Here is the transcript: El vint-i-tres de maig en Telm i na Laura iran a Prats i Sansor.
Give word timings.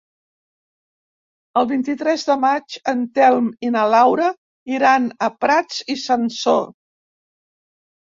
El 1.61 1.67
vint-i-tres 1.73 2.23
de 2.31 2.39
maig 2.47 2.79
en 2.93 3.05
Telm 3.21 3.53
i 3.69 3.73
na 3.77 3.85
Laura 3.97 4.33
iran 4.81 5.09
a 5.29 5.33
Prats 5.41 5.89
i 5.99 6.03
Sansor. 6.09 6.69